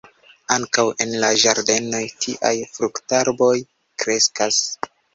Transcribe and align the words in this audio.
Ankaŭ 0.53 0.85
en 1.05 1.13
la 1.25 1.29
ĝardenoj 1.43 2.01
tiaj 2.25 2.55
fruktarboj 2.73 3.55
kreskas. 4.03 4.63